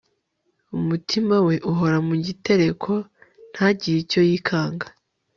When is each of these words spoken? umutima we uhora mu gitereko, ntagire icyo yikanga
umutima 0.77 1.35
we 1.47 1.55
uhora 1.71 1.97
mu 2.07 2.15
gitereko, 2.25 2.91
ntagire 3.51 3.97
icyo 4.03 4.21
yikanga 4.29 4.87